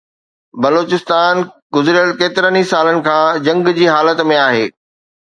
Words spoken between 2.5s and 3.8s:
ئي سالن کان جنگ